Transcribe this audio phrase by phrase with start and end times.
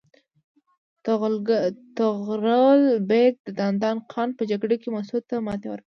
[1.97, 5.79] طغرل بیګ د دندان قان په جګړه کې مسعود ته ماتې ورکړه.